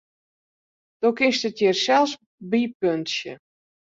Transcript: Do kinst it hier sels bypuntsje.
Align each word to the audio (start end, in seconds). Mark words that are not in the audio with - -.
Do 1.01 1.09
kinst 1.17 1.43
it 1.49 1.59
hier 1.61 1.75
sels 1.83 2.11
bypuntsje. 2.49 3.33